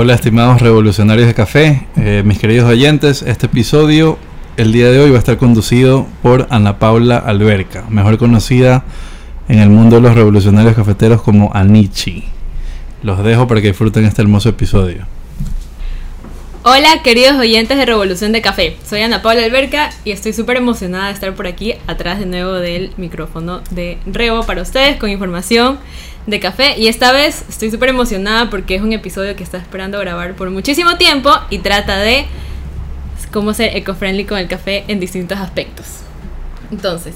[0.00, 4.16] Hola estimados revolucionarios de café, eh, mis queridos oyentes, este episodio
[4.56, 8.84] el día de hoy va a estar conducido por Ana Paula Alberca, mejor conocida
[9.48, 12.26] en el mundo de los revolucionarios cafeteros como Anichi.
[13.02, 15.04] Los dejo para que disfruten este hermoso episodio.
[16.64, 21.06] Hola queridos oyentes de Revolución de Café, soy Ana Paula Alberca y estoy súper emocionada
[21.06, 25.78] de estar por aquí atrás de nuevo del micrófono de Revo para ustedes con información
[26.26, 30.00] de café y esta vez estoy súper emocionada porque es un episodio que está esperando
[30.00, 32.26] grabar por muchísimo tiempo y trata de
[33.32, 36.00] cómo ser eco-friendly con el café en distintos aspectos.
[36.72, 37.14] Entonces,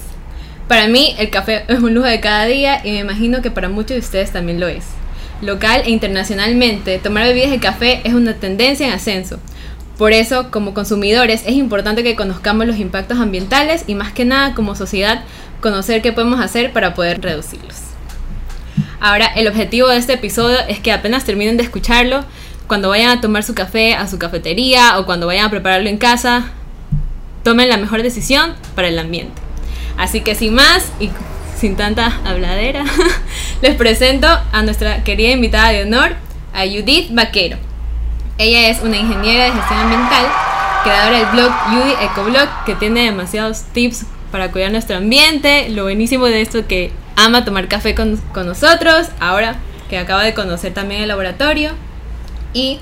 [0.69, 3.67] para mí el café es un lujo de cada día y me imagino que para
[3.67, 4.85] muchos de ustedes también lo es.
[5.43, 9.39] Local e internacionalmente, tomar bebidas de café es una tendencia en ascenso.
[9.97, 14.55] Por eso, como consumidores, es importante que conozcamos los impactos ambientales y más que nada
[14.55, 15.23] como sociedad,
[15.61, 17.75] conocer qué podemos hacer para poder reducirlos.
[19.01, 22.23] Ahora, el objetivo de este episodio es que apenas terminen de escucharlo,
[22.67, 25.97] cuando vayan a tomar su café a su cafetería o cuando vayan a prepararlo en
[25.97, 26.51] casa,
[27.43, 29.41] tomen la mejor decisión para el ambiente.
[29.97, 31.11] Así que sin más y
[31.59, 32.83] sin tanta habladera,
[33.63, 36.17] les presento a nuestra querida invitada de honor,
[36.53, 37.57] a Judith Vaquero.
[38.37, 40.25] Ella es una ingeniera de gestión ambiental,
[40.83, 45.69] creadora del blog Judy Ecoblog, que tiene demasiados tips para cuidar nuestro ambiente.
[45.69, 49.55] Lo buenísimo de esto que ama tomar café con, nosotros, ahora
[49.89, 51.71] que acaba de conocer también el laboratorio.
[52.51, 52.79] Y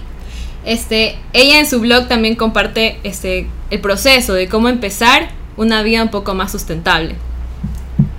[0.66, 6.02] este, ella en su blog también comparte este, el proceso de cómo empezar una vida
[6.02, 7.18] un poco más sustentable.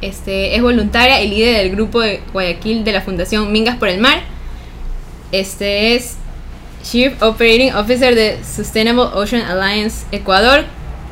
[0.03, 4.01] Este, es voluntaria y líder del grupo de Guayaquil de la Fundación Mingas por el
[4.01, 4.21] Mar.
[5.31, 6.17] Este es
[6.83, 10.65] Chief Operating Officer de Sustainable Ocean Alliance Ecuador,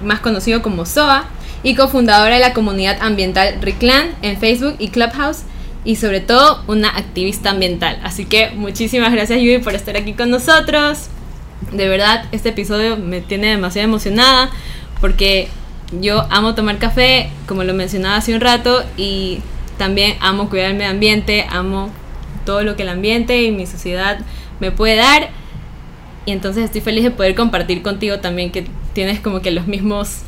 [0.04, 1.24] más conocido como SOA
[1.62, 5.42] y cofundadora de la comunidad ambiental Riclan en Facebook y Clubhouse
[5.84, 8.00] y sobre todo una activista ambiental.
[8.02, 11.06] Así que muchísimas gracias Yui por estar aquí con nosotros.
[11.70, 14.50] De verdad, este episodio me tiene demasiado emocionada
[15.00, 15.48] porque
[15.92, 19.40] yo amo tomar café, como lo mencionaba hace un rato, y
[19.78, 21.90] también amo cuidar el medio ambiente, amo
[22.44, 24.20] todo lo que el ambiente y mi sociedad
[24.60, 25.30] me puede dar.
[26.26, 30.22] Y entonces estoy feliz de poder compartir contigo también que tienes como que los mismos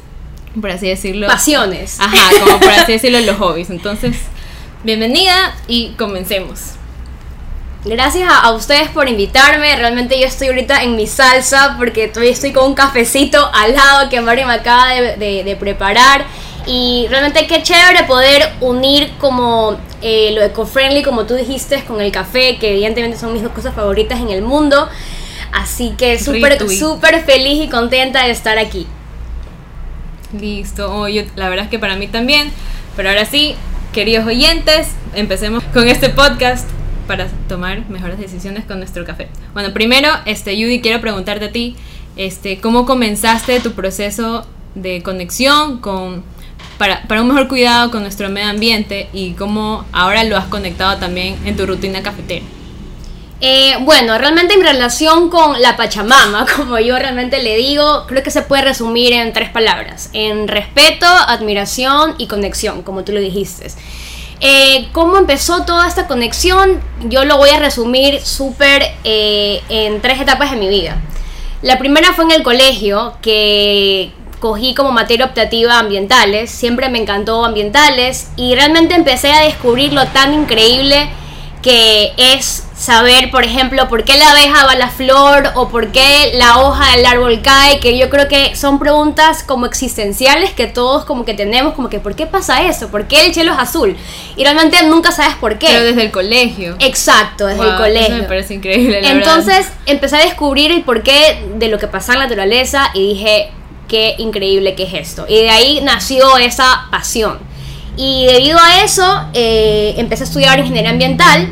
[0.60, 1.26] por así decirlo.
[1.26, 1.98] Pasiones.
[1.98, 3.70] Ajá, como por así decirlo, los hobbies.
[3.70, 4.16] Entonces,
[4.84, 6.74] bienvenida y comencemos.
[7.84, 9.74] Gracias a, ustedes por invitarme.
[9.74, 14.08] Realmente yo estoy ahorita en mi salsa porque todavía estoy con un cafecito al lado
[14.08, 16.24] que Mari me acaba de, preparar.
[16.64, 22.12] Y realmente qué chévere poder unir como eh, lo eco-friendly, como tú dijiste, con el
[22.12, 24.88] café, que evidentemente son mis dos cosas favoritas en el mundo.
[25.50, 28.86] Así que súper, súper feliz y contenta de estar aquí.
[30.38, 32.52] Listo, oh, la verdad es que para mí también.
[32.94, 33.56] Pero ahora sí,
[33.92, 36.68] queridos oyentes, empecemos con este podcast
[37.06, 39.28] para tomar mejores decisiones con nuestro café.
[39.52, 41.76] Bueno, primero, este, Judy, quiero preguntarte a ti,
[42.16, 46.24] este, ¿cómo comenzaste tu proceso de conexión con,
[46.78, 50.98] para, para un mejor cuidado con nuestro medio ambiente y cómo ahora lo has conectado
[50.98, 52.44] también en tu rutina cafetera?
[53.44, 58.30] Eh, bueno, realmente en relación con la Pachamama, como yo realmente le digo, creo que
[58.30, 60.10] se puede resumir en tres palabras.
[60.12, 63.66] En respeto, admiración y conexión, como tú lo dijiste.
[64.44, 66.80] Eh, ¿Cómo empezó toda esta conexión?
[67.04, 71.00] Yo lo voy a resumir súper eh, en tres etapas de mi vida.
[71.62, 74.10] La primera fue en el colegio, que
[74.40, 76.50] cogí como materia optativa ambientales.
[76.50, 81.08] Siempre me encantó ambientales y realmente empecé a descubrir lo tan increíble
[81.62, 85.92] que es saber, por ejemplo, por qué la abeja va a la flor o por
[85.92, 90.66] qué la hoja del árbol cae, que yo creo que son preguntas como existenciales que
[90.66, 92.88] todos como que tenemos, como que ¿por qué pasa eso?
[92.88, 93.96] ¿Por qué el cielo es azul?
[94.36, 95.68] Y realmente nunca sabes por qué.
[95.68, 96.74] Pero desde el colegio.
[96.80, 98.14] Exacto, desde el colegio.
[98.14, 99.00] Eso me parece increíble.
[99.08, 103.52] Entonces empecé a descubrir el porqué de lo que pasa en la naturaleza y dije,
[103.86, 105.26] qué increíble que es esto.
[105.28, 107.51] Y de ahí nació esa pasión.
[107.96, 111.48] Y debido a eso, eh, empecé a estudiar ingeniería ambiental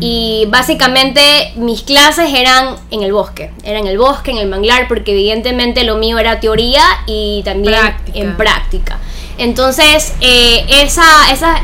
[0.00, 4.88] y básicamente mis clases eran en el bosque, era en el bosque, en el manglar,
[4.88, 7.74] porque evidentemente lo mío era teoría y también
[8.14, 8.98] en práctica.
[9.38, 11.04] Entonces, eh, esa,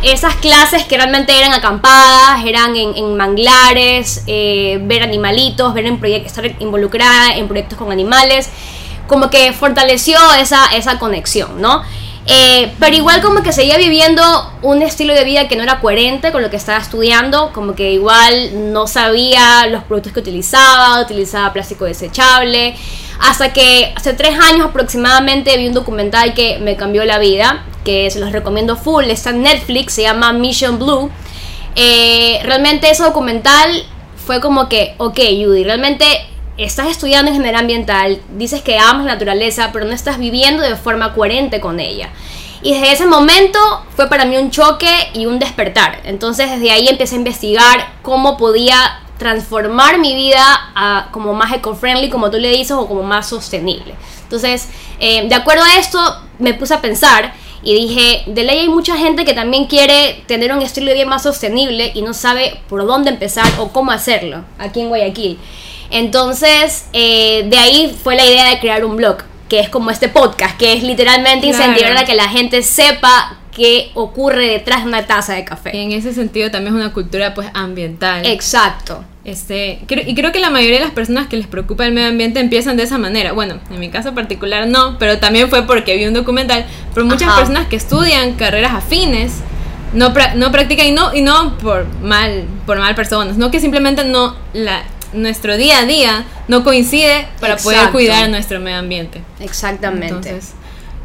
[0.03, 6.45] esas clases que realmente eran acampadas, eran en, manglares, eh, ver animalitos, ver en estar
[6.61, 8.51] involucrada en proyectos con animales,
[9.07, 11.83] como que fortaleció esa, esa conexión, ¿no?
[12.27, 14.23] Eh, pero igual como que seguía viviendo
[14.63, 17.93] un estilo de vida que no era coherente con lo que estaba estudiando, como que
[17.93, 22.77] igual no sabía los productos que utilizaba, utilizaba plástico desechable,
[23.21, 28.09] hasta que hace tres años aproximadamente vi un documental que me cambió la vida, que
[28.11, 31.11] se los recomiendo full, está en Netflix, se llama Mission Blue.
[31.75, 33.85] Eh, realmente ese documental
[34.27, 36.07] fue como que, ok Judy, realmente
[36.59, 41.15] estás estudiando ingeniería ambiental, dices que amas la naturaleza, pero no estás viviendo de forma
[41.15, 42.11] coherente con ella.
[42.63, 43.59] Y desde ese momento
[43.97, 46.01] fue para mí un choque y un despertar.
[46.05, 50.45] Entonces desde ahí empecé a investigar cómo podía transformar mi vida
[50.75, 53.95] a como más eco-friendly, como tú le dices, o como más sostenible.
[54.23, 54.69] Entonces,
[54.99, 55.99] eh, de acuerdo a esto,
[56.39, 57.33] me puse a pensar
[57.63, 61.07] y dije, de ley hay mucha gente que también quiere tener un estilo de vida
[61.07, 65.39] más sostenible y no sabe por dónde empezar o cómo hacerlo aquí en Guayaquil.
[65.93, 69.19] Entonces, eh, de ahí fue la idea de crear un blog,
[69.49, 73.91] que es como este podcast, que es literalmente incentivar a que la gente sepa qué
[73.93, 75.77] ocurre detrás de una taza de café.
[75.77, 78.25] Y en ese sentido también es una cultura pues ambiental.
[78.25, 79.05] Exacto.
[79.25, 82.41] Este, y creo que la mayoría de las personas que les preocupa el medio ambiente
[82.41, 83.33] empiezan de esa manera.
[83.33, 86.65] Bueno, en mi caso particular no, pero también fue porque vi un documental.
[86.95, 89.43] Pero muchas personas que estudian carreras afines
[89.93, 94.05] no, no practican y no, y no por mal, por mal personas, no que simplemente
[94.05, 99.23] no la, nuestro día a día no coincide para poder cuidar nuestro medio ambiente.
[99.41, 100.07] Exactamente.
[100.07, 100.53] Entonces,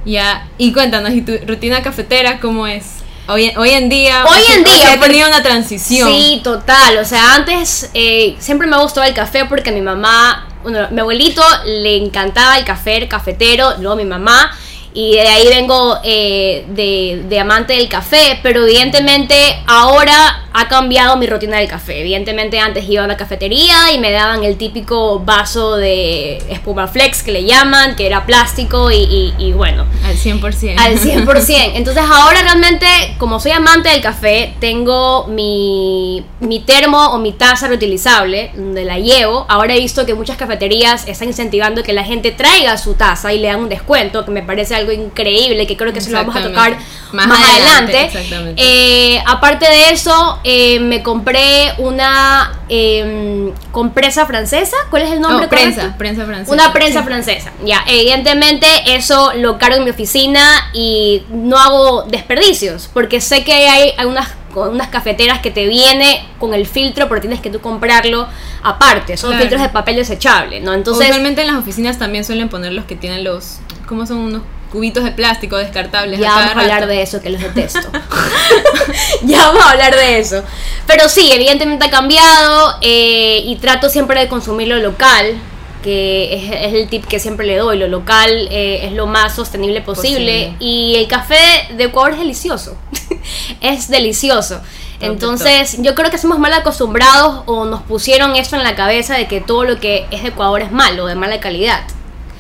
[0.06, 2.86] ya, y cuéntanos, ¿y tu rutina cafetera cómo es?
[3.30, 6.09] Hoy, hoy en día, hoy en día ha tenido una transición.
[6.09, 6.98] Sí, total.
[6.98, 11.44] O sea, antes eh, siempre me gustó el café porque mi mamá, bueno, mi abuelito
[11.65, 14.57] le encantaba el café, el cafetero, luego mi mamá
[14.94, 19.36] y de ahí vengo eh, de, de, amante del café, pero evidentemente
[19.68, 22.01] ahora ha cambiado mi rutina del café.
[22.01, 27.22] Evidentemente antes iba a una cafetería y me daban el típico vaso de espuma flex
[27.22, 29.86] que le llaman, que era plástico y, y, bueno.
[30.04, 30.75] Al 100%.
[30.80, 31.72] Al 100%.
[31.75, 32.88] Entonces ahora realmente,
[33.19, 38.98] como soy amante del café, tengo mi, mi termo o mi taza reutilizable, donde la
[38.98, 39.45] llevo.
[39.50, 43.38] Ahora he visto que muchas cafeterías están incentivando que la gente traiga su taza y
[43.38, 46.35] le dan un descuento, que me parece algo increíble, que creo que se lo vamos
[46.35, 46.77] a tocar
[47.13, 48.09] más, adelante.
[48.57, 54.75] Eh, aparte de eso, eh, me compré una em, compresa francesa.
[54.89, 55.45] ¿Cuál es el nombre?
[55.45, 56.51] Oh, prensa, prensa francesa.
[56.51, 57.51] Una prensa francesa.
[57.63, 63.53] Ya, evidentemente eso lo cargo en mi oficina y no hago desperdicios, porque sé que
[63.53, 67.59] hay, hay unas unas cafeteras que te viene con el filtro, pero tienes que tú
[67.59, 68.27] comprarlo
[68.63, 69.18] aparte.
[69.18, 70.73] Son filtros de papel desechable, ¿no?
[70.73, 74.41] Entonces, Usualmente en las oficinas también suelen poner los que tienen los, ¿cómo son unos
[74.72, 76.19] cubitos de plástico descartables.
[76.19, 77.88] Ya vamos a hablar de eso, que los detesto.
[79.24, 80.44] ya vamos a hablar de eso.
[80.86, 85.38] Pero sí, evidentemente ha cambiado eh, y trato siempre de consumir lo local,
[85.84, 86.34] que
[86.66, 87.78] es, el tip que siempre le doy.
[87.78, 92.78] Lo local eh, es lo más sostenible posible, y el café de Ecuador es delicioso.
[93.62, 94.62] es delicioso.
[95.00, 99.28] Entonces, yo creo que somos mal acostumbrados o nos pusieron eso en la cabeza de
[99.28, 101.81] que todo lo que es de Ecuador es malo, de mala calidad.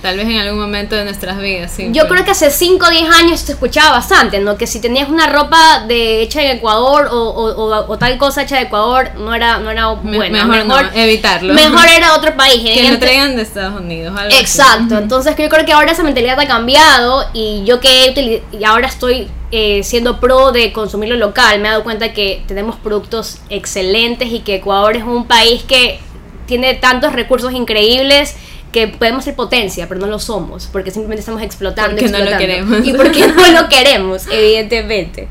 [0.01, 1.89] Tal vez en algún momento de nuestras vidas, sí.
[1.91, 4.55] Yo creo que hace 5 o 10 años se escuchaba bastante, ¿no?
[4.55, 9.11] Que si tenías una ropa de hecha en Ecuador o, tal cosa hecha de Ecuador,
[9.17, 10.45] no era, no era buena.
[10.45, 11.53] Mejor, evitarlo.
[11.53, 12.61] Mejor era otro país.
[12.61, 14.17] Que lo traigan de Estados Unidos.
[14.29, 14.97] Exacto.
[14.97, 19.27] Entonces yo creo que ahora esa mentalidad ha cambiado y yo que y ahora estoy
[19.51, 24.29] eh, siendo pro de consumir lo local, me he dado cuenta que tenemos productos excelentes
[24.31, 25.99] y que Ecuador es un país que
[26.45, 28.35] tiene tantos recursos increíbles
[28.71, 31.97] que podemos ser potencia, pero no lo somos, porque simplemente estamos explotando.
[31.97, 32.85] Porque no lo queremos.
[32.85, 35.27] Y porque no lo queremos, evidentemente.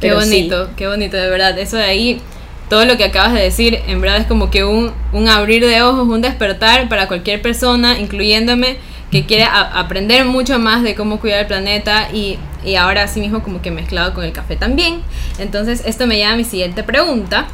[0.00, 1.58] Qué bonito, qué bonito, de verdad.
[1.58, 2.20] Eso de ahí,
[2.68, 5.82] todo lo que acabas de decir, en verdad es como que un, un abrir de
[5.82, 8.76] ojos, un despertar para cualquier persona, incluyéndome,
[9.10, 13.42] que quiere aprender mucho más de cómo cuidar el planeta y, y ahora así mismo
[13.42, 15.00] como que mezclado con el café también.
[15.38, 17.46] Entonces esto me lleva a mi siguiente pregunta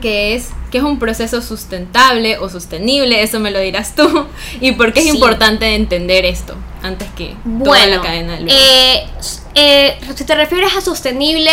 [0.00, 4.26] que es que es un proceso sustentable o sostenible, eso me lo dirás tú,
[4.60, 9.06] y por qué es importante entender esto antes que toda la cadena del eh,
[9.54, 11.50] eh, si te refieres a sostenible,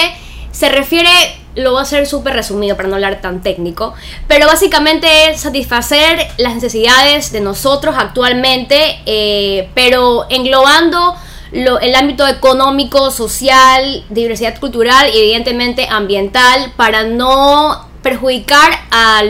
[0.52, 1.10] se refiere,
[1.56, 3.94] lo voy a hacer súper resumido para no hablar tan técnico,
[4.28, 11.16] pero básicamente es satisfacer las necesidades de nosotros actualmente, eh, pero englobando
[11.52, 19.24] lo, el ámbito económico, social, diversidad cultural y evidentemente ambiental para no perjudicar a,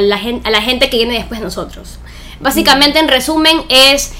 [0.00, 1.98] la, gente, a la gente que viene después de nosotros.
[2.40, 4.12] Básicamente, en resumen, es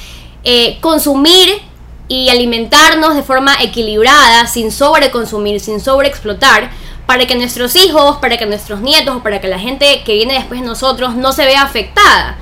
[0.44, 1.61] eh, consumir
[2.08, 6.70] y alimentarnos de forma equilibrada, sin sobreconsumir, sin sobreexplotar,
[7.06, 10.61] para que nuestros hijos, para que nuestros nietos, para que la gente que viene después
[10.61, 12.38] de nosotros no se vea afectada.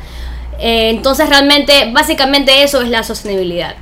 [0.59, 3.75] Eh, entonces, realmente, básicamente eso es la sostenibilidad.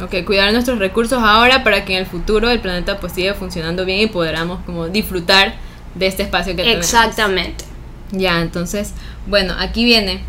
[0.00, 3.84] Ok, cuidar nuestros recursos ahora para que en el futuro el planeta pues siga funcionando
[3.84, 5.54] bien y podamos como disfrutar
[5.94, 6.84] de este espacio que tenemos.
[6.84, 7.64] Exactamente.
[8.12, 8.92] Ya, entonces,
[9.26, 10.20] bueno, aquí viene.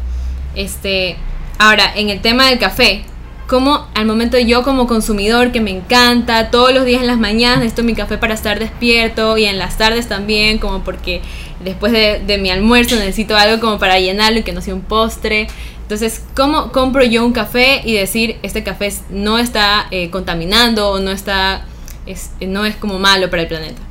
[0.55, 1.17] Este,
[1.59, 3.03] ahora, en el tema del café,
[3.47, 7.59] como al momento yo como consumidor que me encanta, todos los días en las mañanas
[7.59, 11.21] necesito mi café para estar despierto y en las tardes también, como porque
[11.63, 14.81] después de, de mi almuerzo necesito algo como para llenarlo y que no sea un
[14.81, 15.47] postre.
[15.83, 20.99] Entonces, ¿cómo compro yo un café y decir este café no está eh, contaminando o
[20.99, 21.63] no está
[22.07, 23.81] es, no es como malo para el planeta?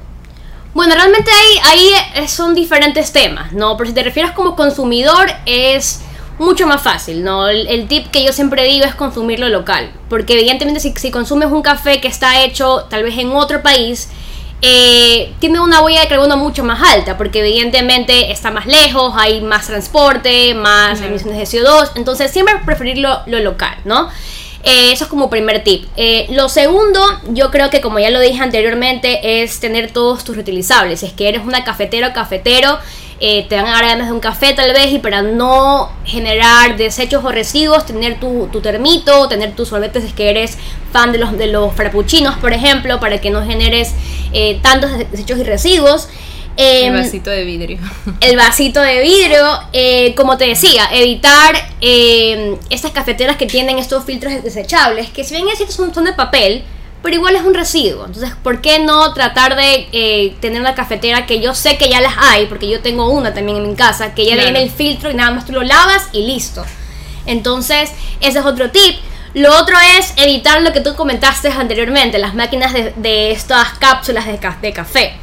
[0.74, 3.76] Bueno, realmente ahí, ahí son diferentes temas, ¿no?
[3.76, 6.00] Pero si te refieres como consumidor es
[6.38, 7.48] mucho más fácil, ¿no?
[7.48, 11.62] El, tip que yo siempre digo es consumirlo local, porque evidentemente si, si consumes un
[11.62, 14.08] café que está hecho tal vez en otro país,
[14.66, 19.42] eh, tiene una huella de carbono mucho más alta, porque evidentemente está más lejos, hay
[19.42, 24.08] más transporte, más emisiones de CO2, entonces siempre preferir lo, local, ¿no?
[24.64, 25.86] Eh, eso es como primer tip.
[25.96, 30.36] Eh, lo segundo, yo creo que como ya lo dije anteriormente, es tener todos tus
[30.36, 31.00] reutilizables.
[31.00, 32.78] Si es que eres una cafetera o cafetero,
[33.20, 36.76] eh, te van a dar ganas de un café tal vez y para no generar
[36.76, 40.58] desechos o residuos, tener tu, tu termito, tener tus sorbetes si es que eres
[40.92, 43.94] fan de los, de los frappuccinos, por ejemplo, para que no generes
[44.32, 46.08] eh, tantos desechos y residuos.
[46.56, 47.78] El em, vasito de vidrio.
[48.20, 54.04] El vasito de vidrio, eh, como te decía, evitar em, estas cafeteras que tienen estos
[54.04, 56.64] filtros desechables, que si bien es cierto son de papel,
[57.02, 58.06] pero igual es un residuo.
[58.06, 62.00] Entonces, ¿por qué no tratar de eh, tener una cafetera que yo sé que ya
[62.00, 65.10] las hay, porque yo tengo una también en mi casa, que ya viene el filtro
[65.10, 66.64] y nada más tú lo lavas y listo.
[67.26, 68.96] Entonces, ese es otro tip.
[69.34, 74.38] Lo otro es evitar lo que tú comentaste anteriormente, las máquinas de, estas cápsulas de,
[74.62, 75.14] de café.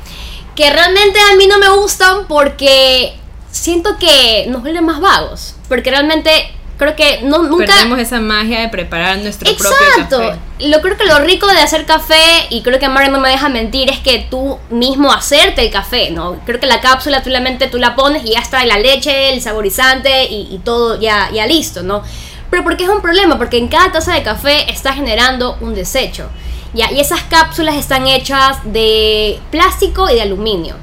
[0.62, 3.16] Que realmente a mí no me gustan porque
[3.50, 5.56] siento que nos vuelven más vagos.
[5.68, 6.32] Porque realmente
[6.78, 7.66] creo que no, nunca...
[7.66, 9.76] Perdemos esa magia de preparar nuestro Exacto.
[10.08, 10.68] propio café.
[10.68, 13.50] Lo creo que lo rico de hacer café, y creo que Mario no me deja
[13.50, 16.40] mentir, es que tú mismo hacerte el café, ¿no?
[16.46, 17.42] Creo que la cápsula tú la,
[17.72, 21.82] tú la pones y ya está la leche, el saborizante y, todo ya, ya listo,
[21.82, 22.04] ¿no?
[22.52, 26.30] Pero porque es un problema, porque en cada taza de café está generando un desecho.
[26.74, 26.92] ¿Ya?
[26.92, 30.76] Y esas cápsulas están hechas de plástico y de aluminio.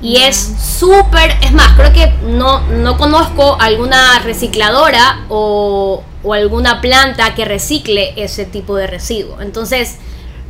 [0.00, 6.82] Y es súper, es más, creo que no, no conozco alguna recicladora o, o, alguna
[6.82, 9.40] planta que recicle ese tipo de residuo.
[9.40, 9.96] Entonces,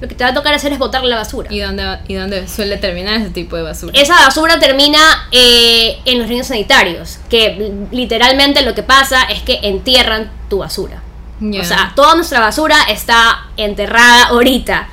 [0.00, 1.49] lo que te va a tocar hacer es botar la basura.
[1.52, 3.93] ¿Y dónde, ¿Y dónde suele terminar ese tipo de basura?
[3.99, 4.99] Esa basura termina
[5.31, 11.02] eh, en los ríos sanitarios, que literalmente lo que pasa es que entierran tu basura.
[11.40, 14.88] O sea, toda nuestra basura está enterrada ahorita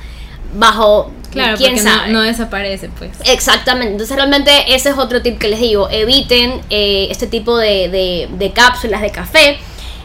[0.54, 2.12] bajo Claro, ¿Quién sabe?
[2.12, 3.10] No, desaparece, pues.
[3.24, 3.92] Exactamente.
[3.92, 5.88] Entonces, realmente ese es otro tip que les digo.
[5.90, 9.58] Eviten eh, este tipo de, de, cápsulas de café.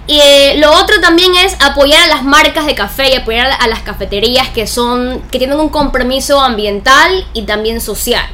[0.08, 3.68] Y eh, lo otro también es apoyar a las marcas de café y apoyar a
[3.68, 8.26] las cafeterías que son que tienen un compromiso ambiental y también social.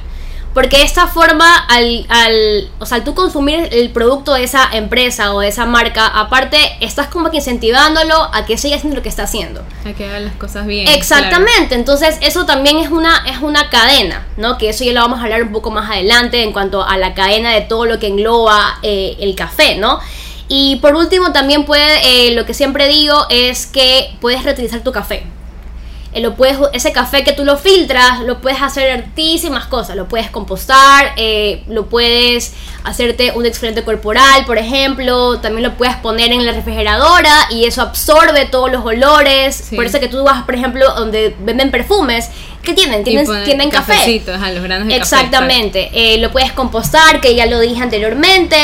[0.56, 4.70] Porque de esta forma, al, al, o sea, al tú consumir el producto de esa
[4.72, 9.04] empresa o de esa marca, aparte, estás como que incentivándolo a que siga haciendo lo
[9.04, 9.64] que está haciendo.
[9.84, 10.88] A que haga las cosas bien.
[10.88, 14.58] Exactamente, entonces eso también es una, es una cadena, ¿no?
[14.58, 17.14] Que eso ya lo vamos a hablar un poco más adelante en cuanto a la
[17.14, 20.00] cadena de todo lo que engloba eh, el café, ¿no?
[20.48, 24.94] Y por último, también puede, eh, lo que siempre digo es que puedes reutilizar tu
[24.94, 25.26] café.
[26.16, 29.98] Eh, lo puedes, ese café que tú lo filtras, lo puedes hacer artísimas cosas.
[29.98, 32.54] Lo puedes compostar, eh, lo puedes
[32.86, 35.40] hacerte un exfoliante corporal, por ejemplo.
[35.42, 39.72] También lo puedes poner en la refrigeradora y eso absorbe todos los olores.
[39.76, 42.30] Por eso que tú vas, por ejemplo, donde venden perfumes.
[42.64, 43.04] ¿Qué tienen?
[43.04, 44.24] Tienen, tienen café.
[44.42, 45.90] A los granos de Exactamente.
[45.94, 48.56] Eh, lo puedes compostar, que ya lo dije anteriormente.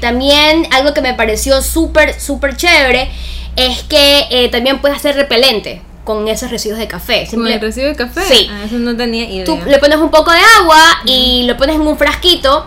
[0.00, 3.10] también algo que me pareció súper, súper chévere
[3.56, 7.26] es que también puedes hacer repelente con esos residuos de café.
[7.30, 8.22] ¿Con el residuo de café?
[8.22, 8.50] Sí.
[8.50, 9.44] Ah, eso no tenía idea.
[9.44, 12.66] Tú le pones un poco de agua y lo pones en un frasquito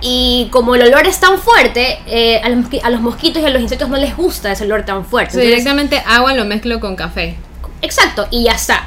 [0.00, 2.48] y como el olor es tan fuerte, eh, a,
[2.90, 5.40] los, mosquitos y a los insectos no les gusta ese olor tan fuerte.
[5.40, 7.36] directamente agua lo mezclo con café.
[7.82, 8.86] Exacto, y ya está.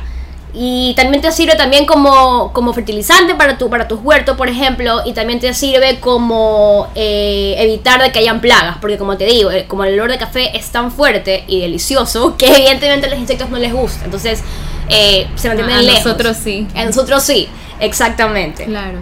[0.53, 5.01] Y también te sirve también como, como fertilizante para, tu, para tus huertos, por ejemplo,
[5.05, 9.49] y también te sirve como eh, evitar de que hayan plagas, porque como te digo,
[9.51, 13.19] eh, como el olor de café es tan fuerte y delicioso, que evidentemente a los
[13.19, 14.43] insectos no les gusta, entonces
[14.89, 16.01] eh, se mantienen a lejos.
[16.01, 16.67] A nosotros sí.
[16.75, 17.47] A nosotros sí,
[17.79, 18.65] exactamente.
[18.65, 18.99] Claro.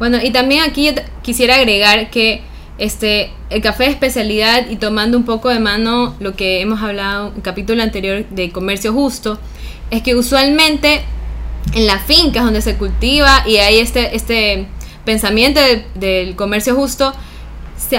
[0.00, 0.92] Bueno, y también aquí
[1.22, 2.42] quisiera agregar que
[2.78, 7.28] este, el café de especialidad y tomando un poco de mano lo que hemos hablado
[7.28, 9.38] en el capítulo anterior de comercio justo,
[9.90, 11.02] es que usualmente
[11.74, 14.66] en las fincas donde se cultiva y hay este, este
[15.04, 15.60] pensamiento
[15.94, 17.12] del comercio justo,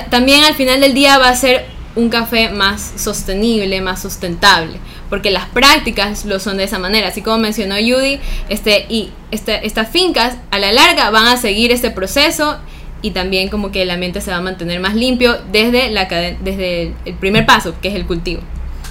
[0.10, 4.78] también al final del día va a ser un café más sostenible, más sustentable,
[5.10, 8.20] porque las prácticas lo son de esa manera, así como mencionó Judy,
[8.50, 12.58] este, y este, estas fincas a la larga van a seguir este proceso
[13.02, 16.94] y también como que el ambiente se va a mantener más limpio desde, la, desde
[17.06, 18.42] el primer paso, que es el cultivo.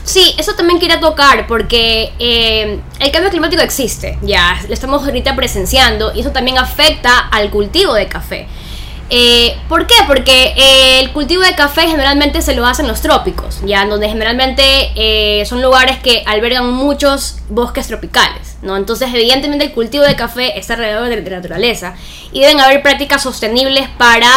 [0.05, 5.37] Sí, eso también quería tocar porque eh, el cambio climático existe, ya lo estamos ahorita
[5.37, 8.49] presenciando y eso también afecta al cultivo de café.
[9.13, 9.95] Eh, ¿Por qué?
[10.07, 14.09] Porque eh, el cultivo de café generalmente se lo hacen en los trópicos, ya donde
[14.09, 18.77] generalmente son lugares que albergan muchos bosques tropicales, ¿no?
[18.77, 21.95] Entonces, evidentemente, el cultivo de café está alrededor de, la naturaleza
[22.33, 24.31] y deben haber prácticas sostenibles para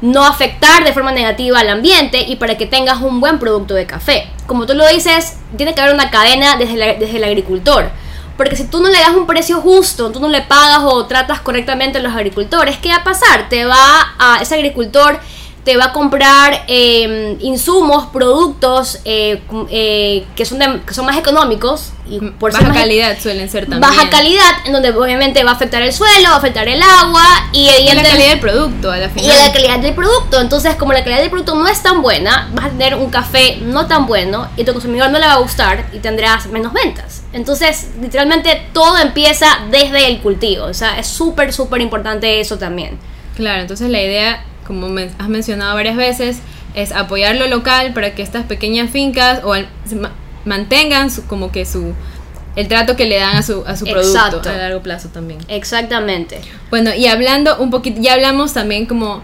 [0.00, 3.86] no afectar de forma negativa al ambiente y para que tengas un buen producto de
[3.86, 4.28] café.
[4.46, 7.90] Como tú lo dices, tiene que haber una cadena desde, la- desde el agricultor.
[8.36, 11.40] Porque si tú no le das un precio justo, tú no le pagas o tratas
[11.40, 13.50] correctamente a los agricultores, ¿qué va a pasar?
[13.50, 15.20] Te va a, ese agricultor
[15.64, 21.18] te va a comprar eh, insumos, productos eh, eh, que, son de- que son más
[21.18, 23.80] económicos y por Baja e- calidad suelen ser también.
[23.82, 27.22] baja calidad, en donde obviamente va a afectar el suelo, va a afectar el agua
[27.52, 29.36] y Y la calidad del producto, a la y final.
[29.46, 30.40] la calidad del producto.
[30.40, 33.58] Entonces, como la calidad del producto no es tan buena, vas a tener un café
[33.60, 37.22] no tan bueno y tu consumidor no le va a gustar y tendrás menos ventas.
[37.34, 40.64] Entonces, literalmente todo empieza desde el cultivo.
[40.64, 42.98] O sea, es súper, súper importante eso también.
[43.36, 46.38] Claro, entonces la idea, como me has mencionado varias veces,
[46.74, 49.68] es apoyar lo local para que estas pequeñas fincas o al-
[50.00, 50.12] ma-
[50.44, 51.92] mantengan su, como que su
[52.54, 54.48] el trato que le dan a su, a su producto Exacto.
[54.48, 55.40] a largo plazo también.
[55.48, 56.40] Exactamente.
[56.70, 59.22] Bueno, y hablando un poquito, ya hablamos también como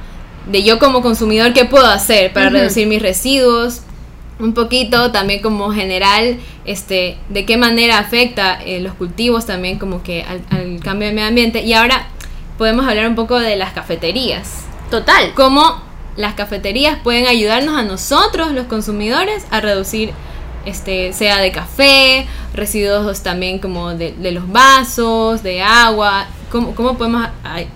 [0.50, 3.82] de yo como consumidor, ¿qué puedo hacer para reducir mis residuos?
[4.40, 10.02] Un poquito también como general, este, de qué manera afecta eh, los cultivos también como
[10.02, 11.62] que al, al cambio de medio ambiente.
[11.62, 12.08] Y ahora
[12.58, 14.65] podemos hablar un poco de las cafeterías.
[14.90, 15.34] Total.
[15.34, 15.80] Cómo
[16.16, 20.12] las cafeterías pueden ayudarnos a nosotros, los consumidores, a reducir,
[20.64, 26.26] este, sea de café, residuos también como de, los vasos, de agua.
[26.50, 27.28] ¿Cómo, podemos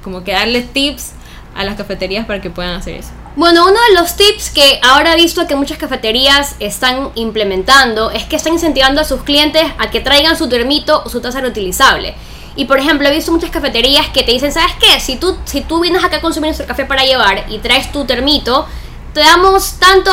[0.02, 1.12] como tips
[1.54, 3.10] a las cafeterías para que puedan hacer eso?
[3.36, 8.25] Bueno, uno de los tips que ahora he visto que muchas cafeterías están implementando es
[8.25, 12.14] que están incentivando a sus clientes a que traigan su termito o su taza reutilizable.
[12.56, 15.00] Y por ejemplo, he visto muchas cafeterías que te dicen, ¿sabes qué?
[15.00, 18.04] Si tú, si tú vienes acá a consumir nuestro café para llevar y traes tu
[18.04, 18.67] termito,
[19.15, 20.10] te damos tanto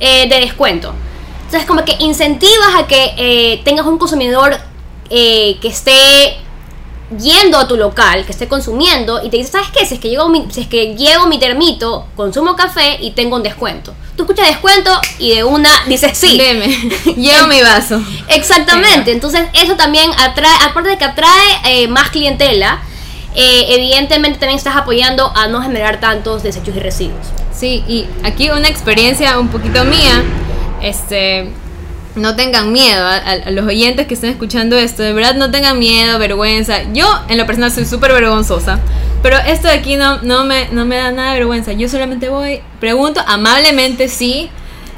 [0.00, 0.92] eh, de descuento.
[1.44, 4.56] Entonces, como que incentivas a que eh, tengas un consumidor
[5.10, 6.38] eh, que esté
[7.18, 9.84] yendo a tu local, que esté consumiendo y te dice, ¿sabes qué?
[9.84, 13.36] Si es que llevo mi, si es que llevo mi termito, consumo café y tengo
[13.36, 13.92] un descuento.
[14.16, 16.36] Tú escuchas descuento y de una dices sí.
[16.36, 16.68] Deme,
[17.16, 18.02] llevo mi vaso.
[18.28, 21.30] Exactamente, entonces eso también atrae, aparte de que atrae
[21.64, 22.80] eh, más clientela,
[23.34, 27.26] eh, evidentemente también estás apoyando a no generar tantos desechos y residuos.
[27.56, 30.22] Sí, y aquí una experiencia un poquito mía,
[30.82, 31.50] este,
[32.14, 35.50] no tengan miedo a, a- a los oyentes que estén escuchando esto, de verdad no
[35.50, 36.82] tengan miedo, vergüenza.
[36.92, 38.78] Yo en lo personal soy súper vergonzosa,
[39.22, 41.72] pero esto de aquí no, no, me, no me da nada de vergüenza.
[41.72, 44.50] Yo solamente voy, pregunto amablemente si,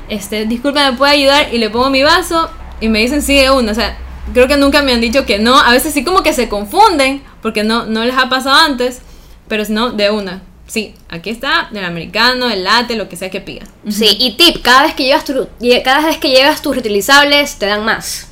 [0.08, 1.52] este, disculpa, ¿me puede ayudar?
[1.52, 3.96] Y le pongo mi vaso y me dicen sí de uno, o sea,
[4.32, 7.22] creo que nunca me han dicho que no, a veces sí como que se confunden
[7.42, 9.02] porque no, no les ha pasado antes,
[9.48, 10.42] pero si no, de una.
[10.66, 13.68] Sí, aquí está, el americano, el latte, lo que sea que pidas.
[13.88, 15.46] Sí, y tip, cada vez que llevas tu,
[15.84, 18.28] cada vez que llevas tus reutilizables te dan más.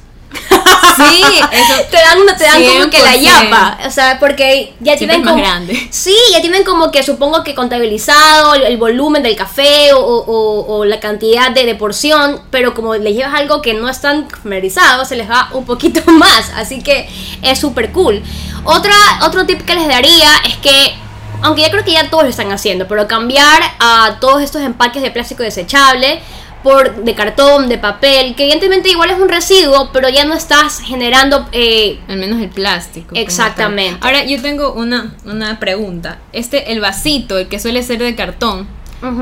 [0.97, 1.75] Sí, eso.
[1.90, 3.21] te dan, una- te dan como que la 100%.
[3.23, 5.88] yapa, o sea, porque ya Siempre tienen es más como, grande.
[5.90, 10.77] Sí, ya tienen como que supongo que contabilizado el, el volumen del café o, o-
[10.77, 15.09] o la cantidad de, de porción, pero como les llevas algo que no están familiarizados,
[15.09, 17.09] se les va un poquito más, así que
[17.42, 18.23] es súper cool.
[18.64, 20.95] Otra, otro tip que les daría es que,
[21.42, 25.03] aunque ya creo que ya todos lo están haciendo, pero cambiar a todos estos empaques
[25.03, 26.21] de plástico desechable
[26.62, 30.81] por de cartón, de papel, que evidentemente igual es un residuo, pero ya no estás
[30.81, 33.14] generando eh, Al menos el plástico.
[33.14, 33.98] Exactamente.
[34.01, 36.18] Ahora, yo tengo una, una pregunta.
[36.33, 38.68] Este, el vasito, el que suele ser de cartón,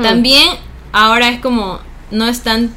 [0.03, 0.47] también
[0.91, 1.79] ahora es como,
[2.11, 2.73] no es tan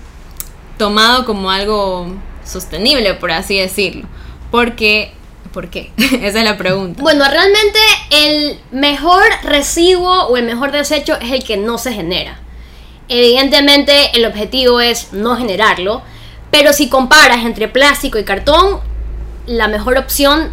[0.79, 4.07] tomado como algo sostenible, por así decirlo.
[4.51, 5.13] Porque,
[5.53, 5.93] ¿por qué?
[5.97, 7.03] Esa es la pregunta.
[7.03, 7.79] Bueno, realmente
[8.11, 12.39] el mejor residuo o el mejor desecho es el que no se genera.
[13.09, 16.03] Evidentemente el objetivo es no generarlo,
[16.51, 18.81] pero si comparas entre plástico y cartón,
[19.47, 20.51] la mejor opción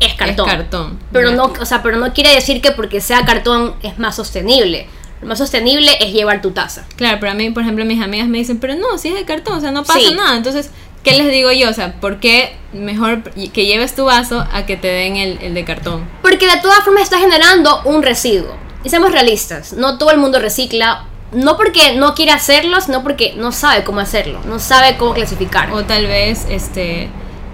[0.00, 0.48] es cartón.
[0.48, 0.98] Es cartón.
[1.12, 4.88] Pero no, o sea, pero no quiere decir que porque sea cartón es más sostenible.
[5.20, 6.84] Lo más sostenible es llevar tu taza.
[6.96, 9.24] Claro, pero a mí, por ejemplo, mis amigas me dicen, pero no, si es de
[9.24, 10.14] cartón, o sea, no pasa Sí.
[10.16, 10.36] nada.
[10.36, 10.70] Entonces,
[11.04, 11.70] ¿qué les digo yo?
[11.70, 15.54] O sea, ¿por qué mejor que lleves tu vaso a que te den el, el
[15.54, 16.08] de cartón?
[16.22, 18.56] Porque de todas formas está generando un residuo.
[18.82, 23.34] Y seamos realistas, no todo el mundo recicla, no porque no quiere hacerlo, sino porque
[23.36, 25.72] no sabe cómo hacerlo, no sabe cómo clasificar.
[25.72, 27.08] O tal vez, este,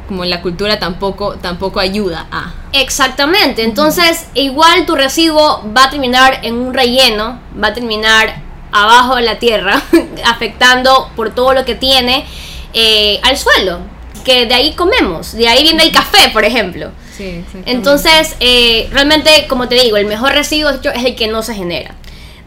[0.09, 2.53] como la cultura tampoco, tampoco ayuda a.
[2.73, 9.17] Exactamente, entonces igual tu residuo va a terminar en un relleno, va a terminar abajo
[9.17, 9.81] de la tierra,
[10.25, 12.27] afectando por todo lo que tiene
[12.75, 13.79] eh, al suelo,
[14.25, 16.91] que de ahí comemos, de ahí viene el café, por ejemplo.
[17.17, 17.45] Sí.
[17.67, 21.95] Entonces, eh, realmente, como te digo, el mejor residuo es el que no se genera.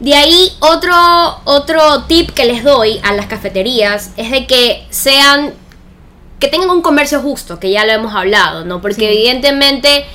[0.02, 0.96] De ahí, otro,
[1.44, 5.54] otro tip que les doy a las cafeterías es de que sean,
[6.40, 8.82] que tengan un comercio justo, que ya lo hemos hablado, ¿no?
[8.82, 9.06] Porque Sí.
[9.06, 10.06] evidentemente,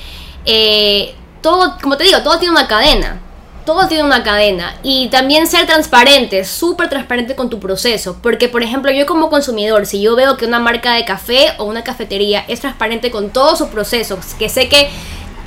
[0.43, 3.21] eh, todo, como te digo, todo tiene una cadena.
[3.65, 4.75] Todo tiene una cadena.
[4.83, 8.17] Y también ser transparente, súper transparente con tu proceso.
[8.21, 11.63] Porque, por ejemplo, yo como consumidor, si yo veo que una marca de café o
[11.63, 14.89] una cafetería es transparente con todo su proceso, que sé que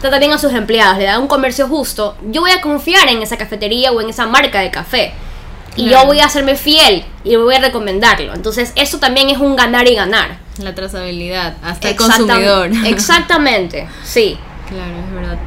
[0.00, 3.22] trata bien a sus empleados, le da un comercio justo, yo voy a confiar en
[3.22, 5.12] esa cafetería o en esa marca de café.
[5.76, 6.02] Y Claro.
[6.02, 8.34] yo voy a hacerme fiel y voy a recomendarlo.
[8.34, 10.38] Entonces, eso también es un ganar y ganar.
[10.58, 12.70] La trazabilidad, hasta el consumidor.
[12.86, 14.36] Exactamente, sí.
[14.68, 15.38] Claro, es verdad.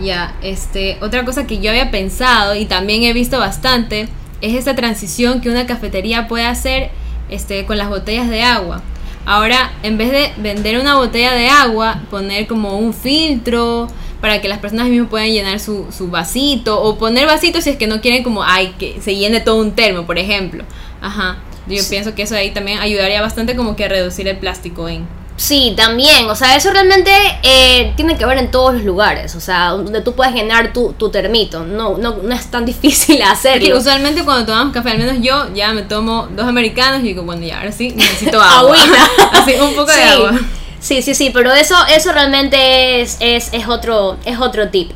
[0.00, 4.08] Ya, este, otra cosa que yo había pensado y también he visto bastante
[4.40, 6.90] es esta transición que una cafetería puede hacer
[7.28, 8.82] este, con las botellas de agua.
[9.26, 13.88] Ahora, en vez de vender una botella de agua, poner como un filtro
[14.20, 17.76] para que las personas mismas puedan llenar su, su vasito o poner vasitos si es
[17.76, 20.64] que no quieren como, ay, que se llene todo un termo, por ejemplo.
[21.00, 21.38] Ajá.
[21.66, 25.06] Yo pienso que eso ahí también ayudaría bastante como que a reducir el plástico en...
[25.40, 26.28] Sí, también.
[26.28, 27.10] O sea, eso realmente
[27.42, 29.34] eh, tiene que ver en todos los lugares.
[29.36, 31.64] O sea, donde tú puedes llenar tu, tu termito.
[31.64, 33.78] No, no, no es tan difícil Es que hacerlo.
[33.78, 37.42] usualmente cuando tomamos café, al menos yo ya me tomo dos americanos y digo, bueno,
[37.46, 38.76] ya, ahora sí necesito agua.
[39.32, 40.38] Así, un poco de agua.
[40.78, 44.90] Sí, sí, sí, pero eso, eso realmente es, es, es otro, es otro tip.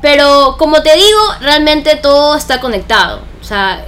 [0.00, 3.20] Pero como te digo, realmente todo está conectado.
[3.42, 3.84] O sea,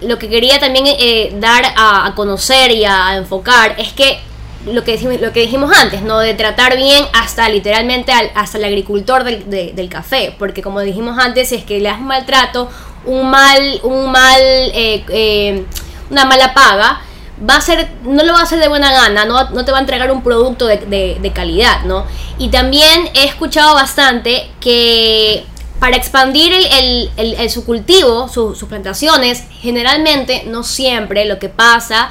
[0.00, 4.18] lo que quería también eh, dar a, a conocer y a, a enfocar es que
[4.66, 6.18] lo que, dijimos- lo que dijimos antes, ¿no?
[6.18, 10.34] De tratar bien hasta literalmente al, hasta el agricultor del, de- del café.
[10.38, 12.68] Porque como dijimos antes, si es que le das un maltrato,
[13.04, 15.64] un mal, un mal, eh, eh,
[16.10, 17.00] una mala paga,
[17.48, 19.78] va a ser, no lo va a hacer de buena gana, no, no te va
[19.78, 22.06] a entregar un producto de, de- calidad, ¿no?
[22.38, 25.44] Y también he escuchado bastante que
[25.80, 32.08] para expandir el, el- su cultivo, su- sus plantaciones, generalmente, no siempre, lo que pasa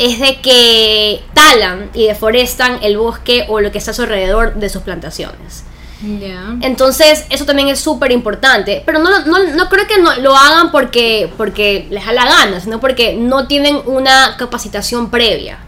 [0.00, 4.54] es de que talan y deforestan el bosque o lo que está a su alrededor
[4.54, 5.64] de sus plantaciones.
[6.62, 8.82] Entonces, eso también es súper importante.
[8.86, 12.60] Pero no, no, no creo que no, lo hagan porque, porque les da la gana,
[12.60, 15.58] sino porque no tienen una capacitación previa.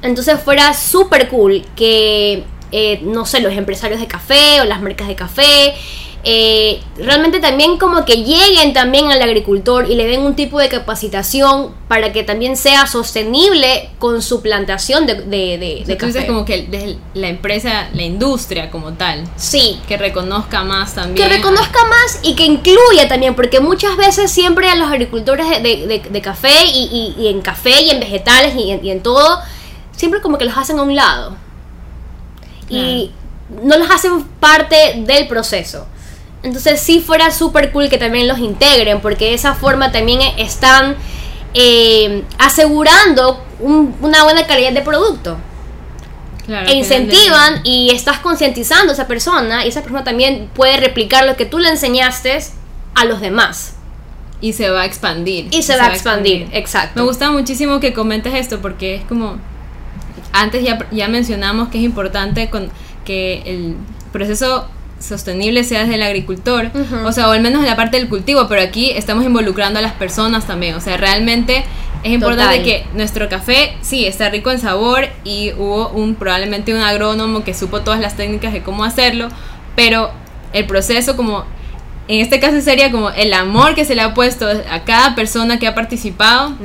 [0.00, 5.08] Entonces, fuera súper cool que, eh, no sé, los empresarios de café o las marcas
[5.08, 5.74] de café.
[6.24, 10.68] Eh, realmente también como que lleguen también al agricultor y le den un tipo de
[10.68, 15.96] capacitación para que también sea sostenible con su plantación de, de, de, O sea, de
[15.96, 16.26] tú dices café.
[16.28, 21.16] como que desde la empresa, la industria como tal, Sí, que reconozca más también.
[21.28, 25.60] que reconozca más y que incluya también, porque muchas veces siempre a los agricultores de,
[25.60, 28.90] de- de- de café y, y- y en café y en vegetales y en, y
[28.92, 29.40] en todo,
[29.90, 31.34] siempre como que los hacen a un lado.
[32.68, 33.10] Y
[33.62, 35.86] no los hacen parte del proceso.
[36.42, 40.96] Entonces sí fuera súper cool que también los integren, porque de esa forma también están
[41.54, 45.36] eh, asegurando un- una buena calidad de producto
[46.46, 51.24] Claro, e incentivan y estás concientizando a esa persona y esa persona también puede replicar
[51.26, 52.38] lo que tú le enseñaste
[52.94, 53.74] a los demás
[54.40, 55.48] Y se va a expandir.
[55.52, 57.04] y se va a expandir, Me exacto.
[57.04, 59.36] gusta muchísimo que comentes esto porque es como
[60.32, 62.70] antes ya, ya mencionamos que es importante con
[63.04, 63.76] que el
[64.10, 64.66] proceso
[65.02, 66.70] sostenible sea desde el agricultor,
[67.04, 69.82] o sea, o al menos en la parte del cultivo, pero aquí estamos involucrando a
[69.82, 71.64] las personas también, o sea, realmente
[72.02, 72.64] es importante Total.
[72.64, 77.54] que nuestro café sí está rico en sabor y hubo un probablemente un agrónomo que
[77.54, 79.28] supo todas las técnicas de cómo hacerlo,
[79.76, 80.10] pero
[80.52, 81.44] el proceso como
[82.16, 85.58] en este caso sería como el amor que se le ha puesto a cada persona
[85.58, 86.56] que ha participado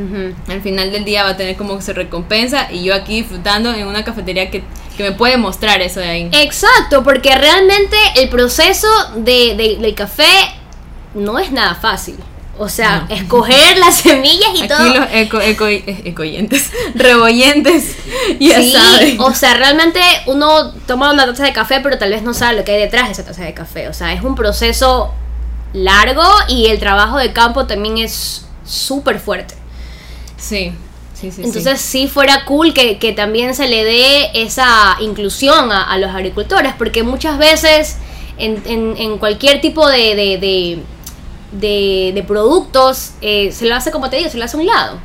[0.49, 3.87] al final del día va a tener como su recompensa y yo aquí disfrutando en
[3.87, 4.63] una cafetería que,
[4.97, 6.29] que me puede mostrar eso de ahí.
[6.33, 10.25] Exacto, porque realmente el proceso de, de- del café
[11.13, 12.15] no es nada fácil.
[12.59, 13.15] O sea, No.
[13.15, 14.83] escoger las semillas y Aquí todo.
[14.95, 17.95] los eco, eco, ecoyentes, revoyentes,
[18.39, 19.19] ya sí, saben.
[19.19, 22.63] o sea, realmente uno toma una taza de café, pero tal vez no sabe lo
[22.63, 23.87] que hay detrás de esa taza de café.
[23.89, 25.13] O sea, es un proceso
[25.83, 29.55] largo y el trabajo de campo también es súper fuerte.
[30.37, 30.71] Sí,
[31.13, 31.41] sí, sí.
[31.43, 36.11] Entonces sí fuera cool que, que también se le dé esa inclusión a, a los
[36.11, 37.97] agricultores, porque muchas veces
[38.37, 40.79] en, en- en cualquier tipo de, de, de-
[41.51, 44.67] de- de productos eh, se lo hace, como te digo, se lo hace a un
[44.67, 44.99] lado.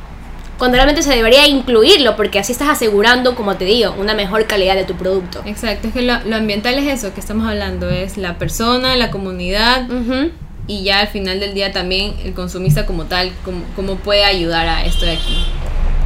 [0.57, 4.75] Cuando realmente se debería incluirlo, porque así estás asegurando, como te digo, una mejor calidad
[4.75, 5.41] de tu producto.
[5.45, 9.09] Exacto, es que lo, lo ambiental es eso que estamos hablando, es la persona, la
[9.09, 10.29] comunidad Ujú.
[10.67, 14.67] Y ya al final del día también el consumista como tal, cómo, cómo puede ayudar
[14.67, 15.45] a esto de aquí.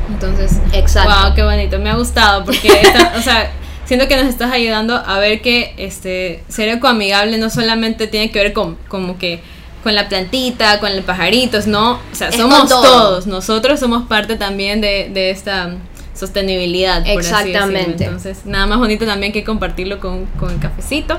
[0.10, 1.12] Entonces, Exacto.
[1.14, 3.52] wow, qué bonito, me ha gustado porque, esta- o sea,
[3.86, 8.40] siento que nos estás ayudando a ver que este ser ecoamigable no solamente tiene que
[8.40, 9.42] ver con como que
[9.84, 12.82] con la plantita, con los pajaritos, no, o sea, Es somos todo.
[12.82, 15.76] todos, nosotros somos parte también de, de esta
[16.14, 17.02] sostenibilidad.
[17.04, 17.30] Por así.
[17.30, 18.06] Exactamente.
[18.06, 21.18] Entonces, nada más bonito también que compartirlo con, con el cafecito.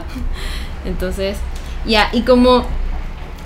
[0.85, 1.37] Entonces,
[1.87, 2.67] ya, y como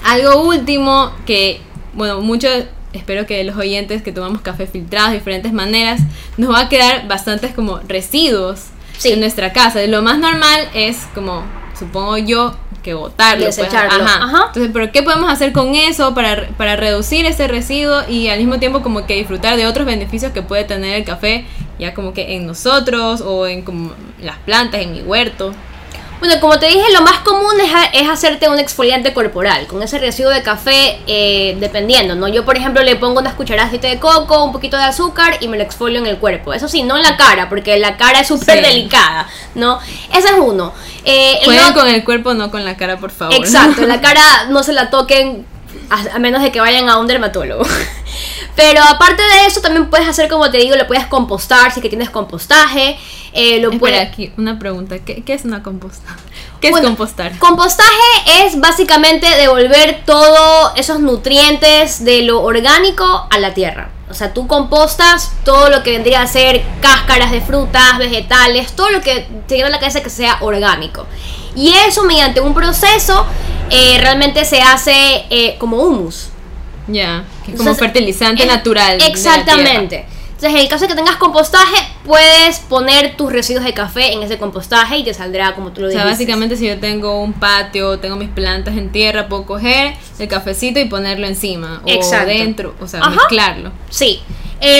[0.04, 1.60] algo último que,
[1.94, 2.50] bueno, muchos,
[2.92, 6.00] espero que los oyentes que tomamos café filtrado de diferentes maneras,
[6.36, 8.66] nos va a quedar bastantes como residuos
[8.98, 9.12] Sí.
[9.12, 9.84] en nuestra casa.
[9.86, 11.42] Lo más normal es como,
[11.78, 13.44] supongo yo, que botarlo.
[13.44, 13.56] pues.
[13.56, 14.04] Desecharlo.
[14.04, 14.24] Ajá.
[14.24, 14.44] Ajá.
[14.48, 18.58] Entonces, pero ¿qué podemos hacer con eso para, para reducir ese residuo y al mismo
[18.58, 21.46] tiempo como que disfrutar de otros beneficios que puede tener el café
[21.78, 25.54] ya como que en nosotros o en como las plantas, en mi huerto?
[26.22, 29.98] Bueno, como te dije, lo más común es, es hacerte un exfoliante corporal con ese
[29.98, 32.28] residuo de café, eh, dependiendo, ¿no?
[32.28, 35.56] Yo, por ejemplo, le pongo unas cucharadas de coco, un poquito de azúcar y me
[35.56, 36.52] lo exfolio en el cuerpo.
[36.54, 38.62] Eso sí, no en la cara, porque la cara es súper Sí.
[38.70, 39.80] delicada, ¿no?
[40.12, 40.72] Ese es uno.
[41.04, 43.34] Eh, el Jueguen no- con el cuerpo, no con la cara, por favor.
[43.34, 45.44] Exacto, la cara no se la toquen
[45.90, 47.64] a, a menos de que vayan a un dermatólogo.
[48.54, 51.82] Pero aparte de eso, también puedes hacer, como te digo, lo puedes compostar si es
[51.82, 52.96] que tienes compostaje.
[53.32, 54.08] Eh, lo Espera, puedes...
[54.08, 54.98] aquí, una pregunta.
[54.98, 56.16] ¿Qué, qué es una composta?
[56.60, 57.38] ¿Qué Bueno, es compostar?
[57.38, 57.90] Compostaje
[58.44, 63.90] es básicamente devolver todos esos nutrientes de lo orgánico a la tierra.
[64.10, 68.90] O sea, tú compostas todo lo que vendría a ser cáscaras de frutas, vegetales, todo
[68.90, 71.06] lo que te lleva a la cabeza que sea orgánico.
[71.56, 73.26] Y eso mediante un proceso
[73.70, 76.28] eh, realmente se hace eh, como humus.
[76.88, 77.24] Ya,
[77.56, 78.98] como fertilizante es- natural.
[79.00, 80.06] Exactamente.
[80.42, 84.24] Entonces, en el caso de que tengas compostaje, puedes poner tus residuos de café en
[84.24, 87.32] ese compostaje y te saldrá como tú lo O sea, básicamente si yo tengo un
[87.32, 91.80] patio, tengo mis plantas en tierra, puedo coger el cafecito y ponerlo encima.
[91.84, 92.26] O Exacto.
[92.26, 93.10] dentro, o sea, Ajá.
[93.10, 93.70] mezclarlo.
[93.88, 94.20] Sí.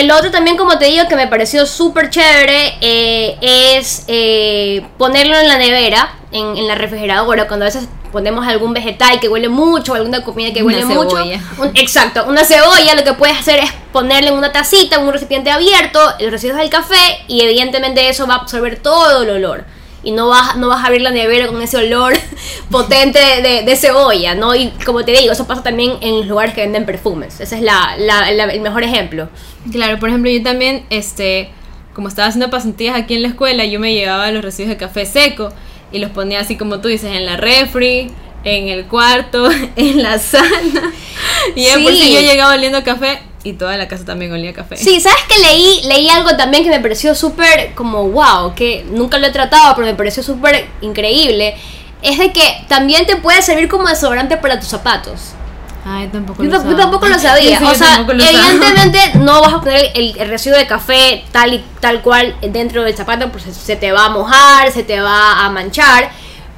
[0.03, 3.37] Lo otro también, como te digo, que me pareció súper chévere, eh,
[3.77, 8.73] es eh, ponerlo en la nevera, en, en la refrigeradora, cuando a veces ponemos algún
[8.73, 11.17] vegetal que huele mucho, alguna comida que Una huele mucho.
[11.17, 11.39] cebolla.
[11.59, 15.13] Un- exacto, una cebolla, lo que puedes hacer es ponerle en una tacita, en un
[15.13, 16.95] recipiente abierto, los residuos del café,
[17.27, 19.65] y evidentemente eso va a absorber todo el olor.
[20.05, 22.13] Y no vas, no vas a abrir la nevera con ese olor
[22.69, 24.53] potente de, de cebolla, ¿no?
[24.55, 27.39] Y como te digo, eso pasa también en los lugares que venden perfumes.
[27.39, 29.29] Ese es la, la- la- el mejor ejemplo.
[29.71, 31.51] Claro, por ejemplo, yo también, este,
[31.93, 35.05] como estaba haciendo pasantías aquí en la escuela, yo me llevaba los residuos de café
[35.05, 35.53] seco
[35.93, 38.11] y los ponía así como tú dices, en la refri,
[38.43, 40.91] en el cuarto, en la sala.
[41.55, 42.01] Y ya por Sí.
[42.01, 44.75] si yo llegaba oliendo café y toda la casa también olía café.
[44.77, 49.17] Sí, ¿sabes que leí, leí algo también que me pareció súper como wow, que nunca
[49.19, 51.55] lo he tratado, pero me pareció súper increíble?
[52.01, 55.33] Es de que también te puede servir como desodorante para tus zapatos.
[55.85, 56.77] Ay, tampoco Yo, lo sabía.
[56.77, 57.59] tampoco lo sabía.
[57.59, 58.29] Sí, o sea, sabía.
[58.29, 62.83] evidentemente no vas a poner el, el residuo de café tal y tal cual dentro
[62.83, 66.11] del zapato, pues se te va a mojar, se te va a manchar.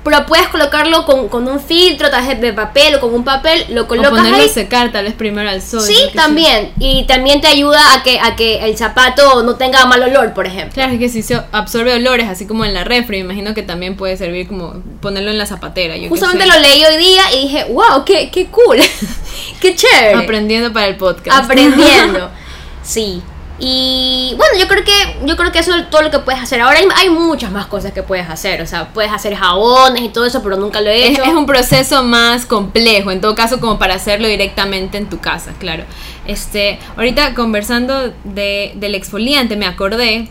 [0.06, 3.66] Pero puedes colocarlo con, con un filtro, tal vez de papel o con un papel,
[3.70, 4.46] lo O colocas ponerlo ahí.
[4.46, 5.82] a secar tal vez primero al sol.
[5.82, 6.74] Sí, también.
[6.80, 10.46] Y también te ayuda a que, a que el zapato no tenga mal olor, por
[10.46, 10.74] ejemplo.
[10.76, 13.64] Claro, es que si se absorbe olores, así como en la refri, me imagino que
[13.64, 15.98] también puede servir como ponerlo en la zapatera.
[15.98, 18.78] Yo Justamente lo leí hoy día y dije, wow, qué, qué cool,
[19.60, 20.14] qué chévere.
[20.14, 21.44] Aprendiendo para el podcast.
[21.44, 22.30] Aprendiendo.
[22.84, 23.24] sí.
[23.58, 26.60] Y bueno, yo creo que yo creo que eso es todo lo que puedes hacer.
[26.62, 28.62] Ahora hay, hay muchas más cosas que puedes hacer.
[28.62, 31.24] O sea, puedes hacer jabones y todo eso, pero nunca lo he Es, hecho.
[31.24, 35.54] es un proceso más complejo, en todo caso, como para hacerlo directamente en tu casa,
[35.58, 35.84] claro.
[36.28, 40.28] Este, ahorita conversando de, del exfoliante, me acordé,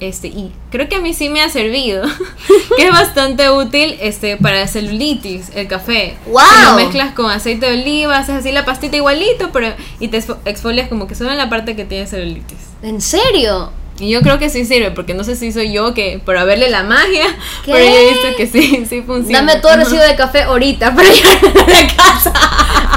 [0.00, 2.04] este, y creo que a mí sí me ha servido,
[2.76, 6.16] que es bastante útil este, para la celulitis, el café.
[6.26, 6.40] ¡Wow!
[6.42, 10.18] Si lo mezclas con aceite de oliva, haces así la pastita igualito, pero y te
[10.18, 12.58] exfo- exfolias como que solo en la parte que tiene celulitis.
[12.82, 13.72] ¿En serio?
[13.98, 16.68] Y yo creo que sí sirve, porque no sé si soy yo que por haberle
[16.68, 17.24] la magia,
[17.64, 17.72] ¿Qué?
[17.72, 19.38] pero yo he visto que sí, sí funciona.
[19.38, 22.32] Dame todo el residuo de café ahorita para llevarlo a la casa.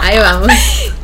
[0.04, 0.50] Ahí vamos.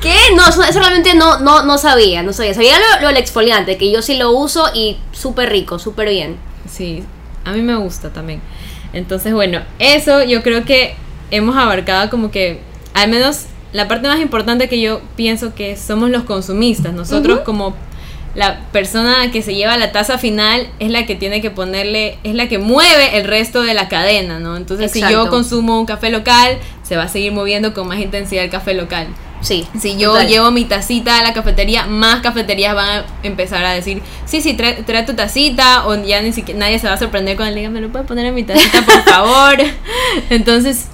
[0.05, 0.35] ¿Qué?
[0.35, 2.53] No, eso, eso realmente no, no, no sabía, no sabía.
[2.53, 6.37] Sabía lo, lo del exfoliante, que yo sí lo uso y súper rico, súper bien.
[6.69, 7.03] Sí,
[7.43, 8.41] a mí me gusta también.
[8.93, 10.95] Entonces, bueno, eso yo creo que
[11.31, 12.61] hemos abarcado como que,
[12.93, 16.93] al menos la parte más importante que yo pienso que somos los consumistas.
[16.93, 17.75] Nosotros como
[18.35, 22.35] la persona que se lleva la taza final es la que tiene que ponerle, es
[22.35, 24.55] la que mueve el resto de la cadena, ¿no?
[24.55, 28.43] Entonces, si yo consumo un café local, se va a seguir moviendo con más intensidad
[28.43, 29.07] el café local.
[29.41, 29.67] Sí.
[29.79, 30.27] Si yo total.
[30.27, 34.53] llevo mi tacita a la cafetería, más cafeterías van a empezar a decir, sí, sí,
[34.53, 37.61] trae, trae tu tacita, o ya ni siquiera nadie se va a sorprender cuando le
[37.61, 39.57] digan, me lo puedes poner en mi tacita, por favor.
[40.29, 40.87] Entonces,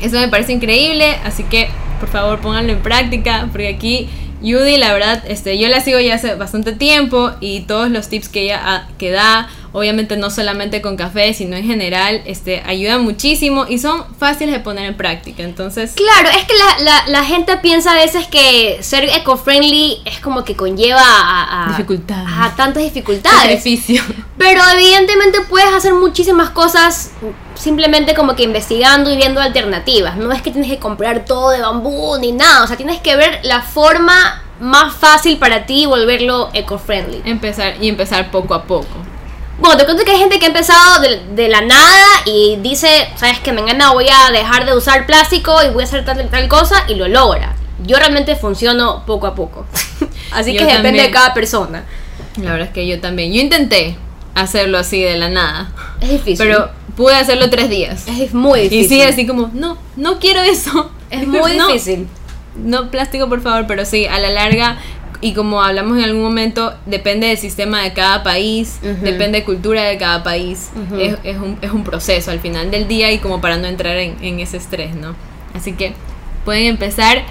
[0.00, 1.68] eso me parece increíble, así que
[2.00, 4.08] por favor pónganlo en práctica, porque aquí
[4.42, 8.28] Judy, la verdad, este, yo la sigo ya hace bastante tiempo y todos los tips
[8.28, 13.66] que ella que da obviamente no solamente con café, sino en general, este, ayudan muchísimo
[13.68, 15.42] y son fáciles de poner en práctica.
[15.42, 20.20] Entonces, Claro, es que la, la, la gente piensa a veces que ser eco-friendly es
[20.20, 22.28] como que conlleva a, a- Dificultades.
[22.38, 23.38] a tantas dificultades.
[23.62, 24.02] sacrificio.
[24.38, 27.12] Pero evidentemente puedes hacer muchísimas cosas
[27.54, 30.16] simplemente como que investigando y viendo alternativas.
[30.16, 32.64] No es que tienes que comprar todo de bambú ni nada.
[32.64, 37.22] O sea, tienes que ver la forma más fácil para ti y volverlo eco-friendly.
[37.24, 38.86] Empezar y empezar poco a poco.
[39.62, 42.88] Bueno, te cuento que hay gente que ha empezado de, de la nada y dice,
[43.14, 46.48] sabes que mañana voy a dejar de usar plástico y voy a hacer tal tal
[46.48, 47.54] cosa y lo logra.
[47.86, 49.64] Yo realmente funciono poco a poco.
[50.32, 51.06] Así Yo que depende también.
[51.06, 51.84] de cada persona.
[52.38, 53.32] La verdad es que yo también.
[53.32, 53.96] Yo intenté
[54.34, 55.70] hacerlo así de la nada.
[56.00, 56.38] Es difícil.
[56.38, 58.08] Pero pude hacerlo tres días.
[58.08, 58.84] es muy difícil.
[58.84, 60.90] Y sí, así como, no, no quiero eso.
[61.10, 62.08] Es muy No, difícil.
[62.56, 64.78] No plástico, por favor, pero sí, a la larga,
[65.22, 69.84] y como hablamos en algún momento, depende del sistema de cada país, depende de cultura
[69.84, 70.70] de cada país.
[70.98, 73.96] Es, es un, es un proceso al final del día y como para no entrar
[73.96, 75.14] en, en ese estrés, ¿no?
[75.54, 75.94] Así que
[76.44, 77.22] pueden empezar,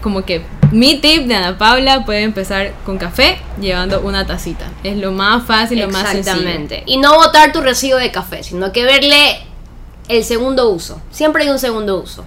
[0.00, 4.70] como que mi tip de Ana Paula, puede empezar con café llevando una tacita.
[4.82, 6.20] Es lo más fácil, lo más sencillo.
[6.20, 6.82] Exactamente.
[6.86, 9.36] Y no botar tu residuo de café, sino que verle
[10.08, 11.00] el segundo uso.
[11.10, 12.24] Siempre hay un segundo uso.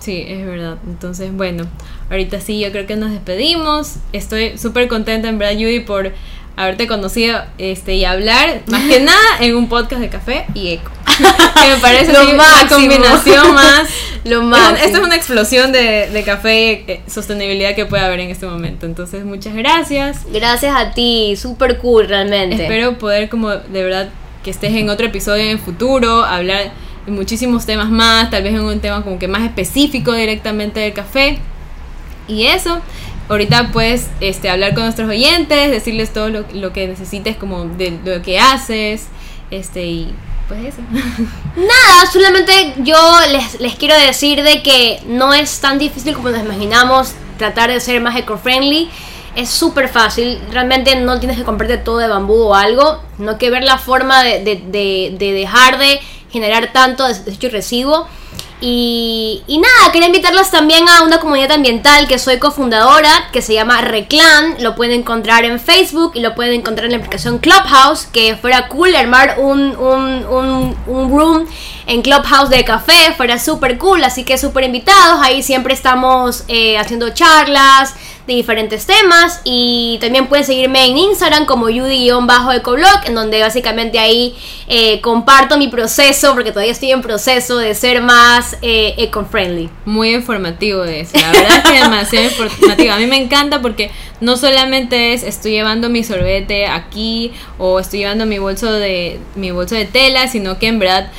[0.00, 0.76] Sí, es verdad.
[0.86, 1.66] Entonces, bueno,
[2.10, 3.96] ahorita sí, yo creo que nos despedimos.
[4.12, 6.12] Estoy súper contenta, en verdad, Judy, por
[6.56, 10.90] haberte conocido este, y hablar, más que nada, en un podcast de café y eco.
[11.18, 13.88] que me parece Lo una combinación más.
[14.24, 14.76] Lo Es un- máximo.
[14.86, 18.46] Esta es una explosión de, de café y eh, sostenibilidad que puede haber en este
[18.46, 18.86] momento.
[18.86, 20.26] Entonces, muchas gracias.
[20.32, 22.62] Gracias a ti, super cool realmente.
[22.62, 24.10] Espero poder como de verdad
[24.44, 26.72] que estés en otro episodio en el futuro, hablar
[27.06, 30.92] de muchísimos temas más, tal vez en un tema como que más específico directamente del
[30.92, 31.38] café.
[32.26, 32.80] Y eso,
[33.28, 37.98] ahorita puedes este, hablar con nuestros oyentes, decirles todo lo, lo que necesites como de
[38.04, 39.06] lo que haces,
[39.50, 40.14] este y
[40.46, 40.78] pues eso.
[41.56, 42.96] Nada, solamente yo
[43.30, 47.80] les, les quiero decir de que no es tan difícil como nos imaginamos tratar de
[47.80, 48.88] ser más eco-friendly.
[49.36, 53.50] Es súper fácil, realmente no tienes que comprarte todo de bambú o algo, sino que
[53.50, 58.06] ver la forma de, de- de- de dejar de generar tanto desecho y residuo.
[58.60, 63.54] Y, y nada, quería invitarlos también a una comunidad ambiental que soy cofundadora, que se
[63.54, 64.56] llama Reclan.
[64.58, 68.66] Lo pueden encontrar en Facebook y lo pueden encontrar en la aplicación Clubhouse, que fuera
[68.66, 71.46] cool armar un, un, un, un room
[71.86, 75.20] en Clubhouse de café, fuera súper cool, así que súper invitados.
[75.22, 77.94] Ahí siempre estamos eh, haciendo charlas
[78.28, 84.36] de diferentes temas y también pueden seguirme en Instagram como Judy-ecoblog, en donde básicamente ahí
[84.68, 89.70] eh, comparto mi proceso, porque todavía estoy en proceso de ser más eh, eco-friendly.
[89.86, 92.92] Muy informativo de eso, la verdad es que demasiado informativo.
[92.92, 98.00] A mí me encanta porque no solamente es estoy llevando mi sorbete aquí o estoy
[98.00, 101.10] llevando mi bolso de mi bolso de tela, sino que en verdad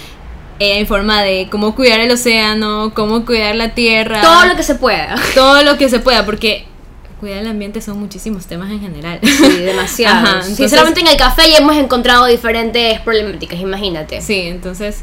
[0.59, 4.75] ella informa de cómo cuidar el océano, cómo cuidar la tierra, Todo lo que se
[4.75, 5.15] pueda.
[5.33, 6.68] todo lo que se pueda, porque
[7.19, 9.19] cuidar el ambiente son muchísimos temas en general.
[9.23, 10.43] Sí, demasiado.
[10.43, 14.21] Sinceramente en el café ya hemos encontrado diferentes problemáticas, imagínate.
[14.21, 15.01] Sí, entonces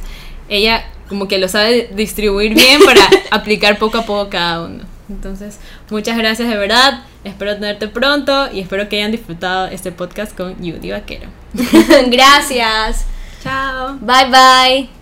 [0.48, 4.84] ella como que lo sabe distribuir bien para aplicar poco a poco cada uno.
[5.08, 5.58] Entonces,
[5.90, 7.04] muchas gracias de verdad.
[7.22, 11.28] Espero tenerte pronto y espero que hayan disfrutado este podcast con Judy Vaquero.
[12.08, 13.06] Gracias.
[13.42, 13.98] Chao.
[14.00, 14.95] Bye bye.